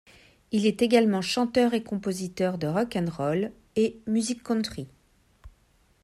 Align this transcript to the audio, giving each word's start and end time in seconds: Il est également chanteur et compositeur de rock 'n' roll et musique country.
Il 0.51 0.65
est 0.65 0.81
également 0.81 1.21
chanteur 1.21 1.75
et 1.75 1.83
compositeur 1.83 2.57
de 2.57 2.65
rock 2.65 2.95
'n' 2.95 3.07
roll 3.07 3.51
et 3.75 4.01
musique 4.07 4.41
country. 4.41 4.87